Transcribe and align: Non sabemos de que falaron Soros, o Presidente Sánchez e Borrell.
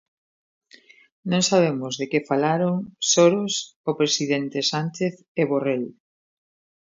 Non 1.31 1.41
sabemos 1.49 1.93
de 1.99 2.05
que 2.11 2.27
falaron 2.29 2.75
Soros, 3.11 3.53
o 3.89 3.91
Presidente 3.99 4.59
Sánchez 4.71 5.13
e 5.41 5.43
Borrell. 5.51 5.85